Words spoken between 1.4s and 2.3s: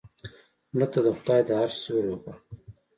د عرش سیوری